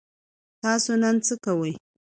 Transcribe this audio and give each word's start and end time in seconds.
تاسو 0.61 0.91
نن 1.01 1.15
څه 1.25 1.33
کوئ؟ 1.43 1.73